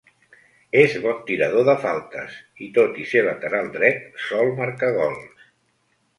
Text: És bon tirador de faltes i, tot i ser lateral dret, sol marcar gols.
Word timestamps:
És 0.83 0.95
bon 1.03 1.19
tirador 1.27 1.67
de 1.67 1.75
faltes 1.83 2.39
i, 2.67 2.71
tot 2.79 2.99
i 3.05 3.07
ser 3.11 3.23
lateral 3.29 3.71
dret, 3.77 4.01
sol 4.31 4.53
marcar 4.63 4.93
gols. 4.99 5.47